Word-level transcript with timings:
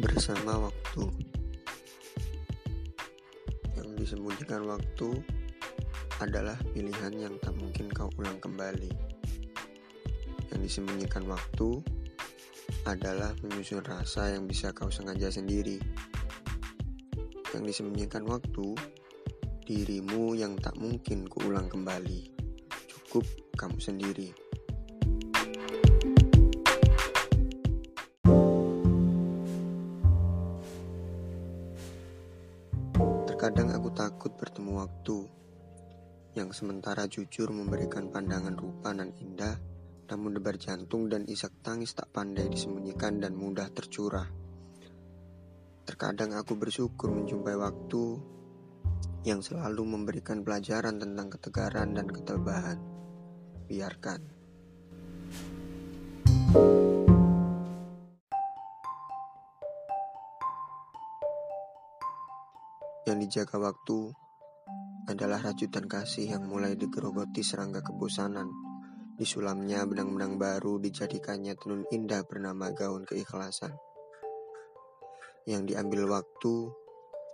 bersama 0.00 0.56
waktu. 0.56 1.04
Yang 3.76 3.88
disembunyikan 4.00 4.64
waktu 4.64 5.08
adalah 6.24 6.56
pilihan 6.72 7.12
yang 7.12 7.36
tak 7.44 7.52
mungkin 7.60 7.92
kau 7.92 8.08
ulang 8.16 8.40
kembali. 8.40 8.88
Yang 10.50 10.60
disembunyikan 10.64 11.28
waktu 11.28 11.84
adalah 12.88 13.36
menyusun 13.44 13.84
rasa 13.84 14.32
yang 14.32 14.48
bisa 14.48 14.72
kau 14.72 14.88
sengaja 14.88 15.28
sendiri. 15.28 15.76
Yang 17.52 17.62
disembunyikan 17.76 18.24
waktu 18.24 18.72
dirimu 19.68 20.32
yang 20.32 20.56
tak 20.56 20.80
mungkin 20.80 21.28
kuulang 21.28 21.68
kembali. 21.68 22.32
Cukup 22.88 23.28
kamu 23.54 23.76
sendiri 23.76 24.49
Terkadang 33.40 33.72
aku 33.72 33.88
takut 33.96 34.36
bertemu 34.36 34.84
waktu 34.84 35.24
yang 36.36 36.52
sementara 36.52 37.08
jujur 37.08 37.48
memberikan 37.48 38.12
pandangan 38.12 38.52
rupa 38.52 38.92
dan 38.92 39.16
indah, 39.16 39.56
namun 40.12 40.36
debar 40.36 40.60
jantung 40.60 41.08
dan 41.08 41.24
isak 41.24 41.48
tangis 41.64 41.96
tak 41.96 42.12
pandai 42.12 42.52
disembunyikan 42.52 43.16
dan 43.16 43.32
mudah 43.32 43.72
tercurah. 43.72 44.28
Terkadang 45.88 46.36
aku 46.36 46.52
bersyukur 46.52 47.16
menjumpai 47.16 47.56
waktu 47.56 48.20
yang 49.24 49.40
selalu 49.40 49.88
memberikan 49.88 50.44
pelajaran 50.44 51.00
tentang 51.00 51.32
ketegaran 51.32 51.96
dan 51.96 52.12
ketebahan. 52.12 52.76
Biarkan. 53.64 54.20
Yang 63.08 63.18
dijaga 63.24 63.56
waktu 63.56 64.12
adalah 65.08 65.40
rajutan 65.40 65.88
kasih 65.88 66.36
yang 66.36 66.44
mulai 66.44 66.76
digerogoti 66.76 67.40
serangga 67.40 67.80
kebosanan. 67.80 68.50
Disulamnya 69.16 69.84
benang-benang 69.84 70.36
baru 70.40 70.80
dijadikannya 70.80 71.56
tenun 71.56 71.84
indah 71.92 72.24
bernama 72.24 72.72
gaun 72.72 73.04
keikhlasan. 73.04 73.72
Yang 75.48 75.72
diambil 75.72 76.08
waktu 76.08 76.54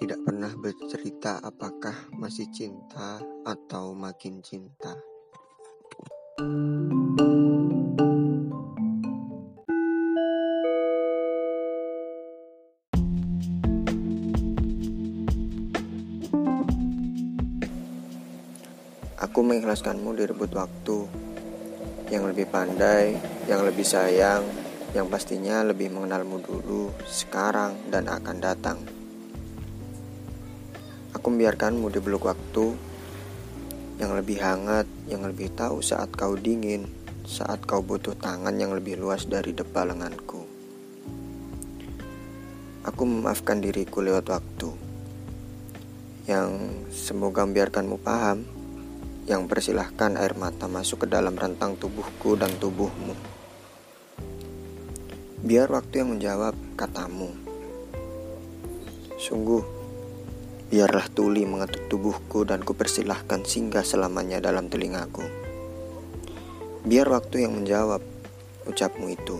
tidak 0.00 0.24
pernah 0.24 0.52
bercerita 0.56 1.44
apakah 1.44 2.08
masih 2.16 2.48
cinta 2.48 3.20
atau 3.44 3.92
makin 3.92 4.40
cinta. 4.40 4.96
Aku 19.20 19.44
mengikhlaskanmu 19.44 20.16
direbut 20.16 20.48
waktu 20.56 21.04
yang 22.08 22.24
lebih 22.24 22.48
pandai, 22.48 23.20
yang 23.44 23.68
lebih 23.68 23.84
sayang, 23.84 24.40
yang 24.96 25.12
pastinya 25.12 25.60
lebih 25.60 25.92
mengenalmu 25.92 26.40
dulu, 26.40 26.88
sekarang, 27.04 27.76
dan 27.92 28.08
akan 28.08 28.36
datang. 28.40 28.80
Aku 31.12 31.28
membiarkanmu 31.28 31.92
di 31.92 32.00
beluk 32.00 32.24
waktu 32.32 32.72
yang 34.00 34.16
lebih 34.16 34.40
hangat, 34.40 34.88
yang 35.04 35.20
lebih 35.28 35.52
tahu 35.52 35.84
saat 35.84 36.08
kau 36.16 36.32
dingin, 36.32 36.88
saat 37.28 37.60
kau 37.68 37.84
butuh 37.84 38.16
tangan 38.16 38.56
yang 38.56 38.72
lebih 38.72 38.96
luas 38.96 39.28
dari 39.28 39.52
depan 39.52 39.92
lenganku. 39.92 40.48
Aku 42.88 43.04
memaafkan 43.04 43.60
diriku 43.60 44.00
lewat 44.00 44.32
waktu 44.32 44.72
yang 46.24 46.56
semoga 46.88 47.44
membiarkanmu 47.44 48.00
paham 48.00 48.59
yang 49.28 49.44
persilahkan 49.50 50.16
air 50.16 50.32
mata 50.38 50.70
masuk 50.70 51.04
ke 51.04 51.06
dalam 51.10 51.36
rentang 51.36 51.76
tubuhku 51.76 52.38
dan 52.40 52.52
tubuhmu. 52.56 53.12
Biar 55.40 55.72
waktu 55.72 56.04
yang 56.04 56.16
menjawab 56.16 56.52
katamu. 56.76 57.32
Sungguh, 59.20 59.64
biarlah 60.68 61.08
tuli 61.12 61.44
mengetuk 61.48 61.88
tubuhku 61.88 62.44
dan 62.44 62.60
kupersilahkan 62.60 63.44
singgah 63.44 63.84
selamanya 63.84 64.40
dalam 64.40 64.68
telingaku. 64.68 65.24
Biar 66.84 67.08
waktu 67.08 67.44
yang 67.44 67.56
menjawab 67.56 68.00
ucapmu 68.64 69.12
itu. 69.12 69.36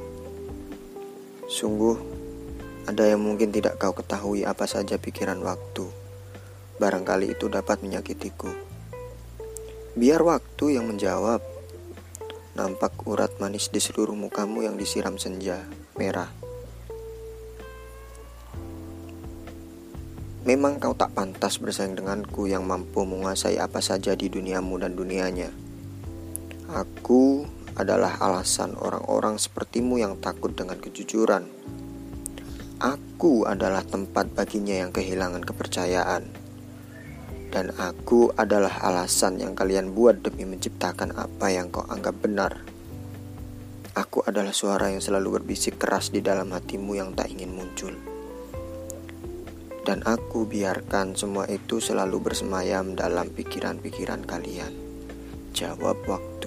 Sungguh, 1.49 1.97
ada 2.89 3.05
yang 3.05 3.21
mungkin 3.21 3.53
tidak 3.53 3.77
kau 3.81 3.93
ketahui 3.93 4.45
apa 4.45 4.65
saja 4.65 4.97
pikiran 4.97 5.41
waktu. 5.45 5.85
Barangkali 6.81 7.37
itu 7.37 7.49
dapat 7.53 7.85
menyakitiku. 7.85 8.70
Biar 10.01 10.25
waktu 10.25 10.81
yang 10.81 10.89
menjawab. 10.89 11.45
Nampak 12.57 13.05
urat 13.05 13.37
manis 13.37 13.69
di 13.69 13.85
seluruh 13.85 14.17
mukamu 14.17 14.65
yang 14.65 14.81
disiram 14.81 15.21
senja 15.21 15.69
merah. 16.01 16.33
Memang 20.49 20.81
kau 20.81 20.97
tak 20.97 21.13
pantas 21.13 21.61
bersaing 21.61 22.01
denganku 22.01 22.49
yang 22.49 22.65
mampu 22.65 23.05
menguasai 23.05 23.61
apa 23.61 23.85
saja 23.85 24.17
di 24.17 24.33
duniamu 24.33 24.81
dan 24.81 24.97
dunianya. 24.97 25.53
Aku 26.73 27.45
adalah 27.77 28.17
alasan 28.25 28.81
orang-orang 28.81 29.37
sepertimu 29.37 30.01
yang 30.01 30.17
takut 30.17 30.57
dengan 30.57 30.81
kejujuran. 30.81 31.45
Aku 32.81 33.45
adalah 33.45 33.85
tempat 33.85 34.33
baginya 34.33 34.81
yang 34.81 34.97
kehilangan 34.97 35.45
kepercayaan 35.45 36.40
dan 37.51 37.75
aku 37.77 38.31
adalah 38.39 38.79
alasan 38.87 39.43
yang 39.43 39.59
kalian 39.59 39.91
buat 39.91 40.23
demi 40.23 40.47
menciptakan 40.47 41.13
apa 41.19 41.51
yang 41.51 41.69
kau 41.69 41.83
anggap 41.91 42.15
benar. 42.23 42.63
Aku 43.99 44.23
adalah 44.23 44.55
suara 44.55 44.89
yang 44.89 45.03
selalu 45.03 45.43
berbisik 45.43 45.77
keras 45.77 46.15
di 46.15 46.23
dalam 46.23 46.55
hatimu 46.55 46.95
yang 46.95 47.11
tak 47.13 47.35
ingin 47.35 47.51
muncul. 47.51 47.93
Dan 49.83 50.07
aku 50.07 50.47
biarkan 50.47 51.19
semua 51.19 51.51
itu 51.51 51.83
selalu 51.83 52.23
bersemayam 52.23 52.95
dalam 52.95 53.29
pikiran-pikiran 53.35 54.23
kalian. 54.23 54.73
Jawab 55.51 56.01
waktu. 56.07 56.40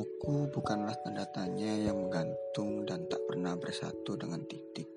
Aku 0.00 0.48
bukanlah 0.48 0.96
tanda 1.04 1.28
tanya 1.28 1.76
yang 1.76 2.00
menggantung 2.00 2.88
dan 2.88 3.04
tak 3.12 3.20
pernah 3.28 3.52
bersatu 3.52 4.16
dengan 4.16 4.40
titik. 4.48 4.88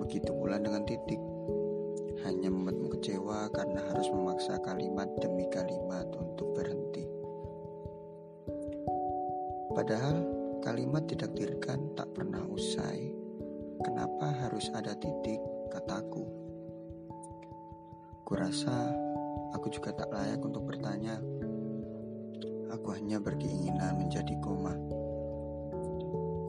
Begitu 0.00 0.32
pula 0.32 0.56
dengan 0.56 0.80
titik. 0.88 1.20
Hanya 2.24 2.48
membuatmu 2.48 2.88
kecewa 2.96 3.52
karena 3.52 3.84
harus 3.92 4.08
memaksa 4.08 4.56
kalimat 4.64 5.12
demi 5.20 5.44
kalimat 5.52 6.08
untuk 6.16 6.56
berhenti. 6.56 7.04
Padahal 9.76 10.24
kalimat 10.64 11.04
ditakdirkan 11.04 11.92
tak 12.00 12.08
pernah 12.16 12.40
usai. 12.48 13.12
Kenapa 13.84 14.24
harus 14.40 14.72
ada 14.72 14.96
titik, 14.96 15.44
kataku. 15.68 16.24
Kurasa 18.24 18.88
aku 19.52 19.68
juga 19.68 19.92
tak 19.92 20.08
layak 20.16 20.40
untuk 20.40 20.64
bertanya 20.64 21.20
Aku 22.74 22.90
hanya 22.90 23.22
berkeinginan 23.22 24.02
menjadi 24.02 24.34
koma 24.42 24.74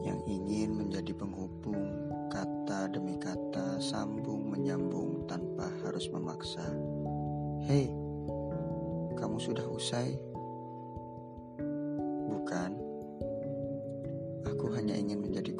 yang 0.02 0.18
ingin 0.26 0.74
menjadi 0.74 1.14
penghubung 1.14 2.10
kata 2.34 2.90
demi 2.90 3.14
kata, 3.14 3.78
sambung 3.78 4.50
menyambung 4.50 5.22
tanpa 5.30 5.70
harus 5.86 6.10
memaksa. 6.10 6.66
Hei, 7.70 7.94
kamu 9.14 9.38
sudah 9.38 9.70
usai? 9.70 10.18
Bukan, 12.26 12.70
aku 14.50 14.66
hanya 14.74 14.98
ingin 14.98 15.22
menjadi 15.22 15.54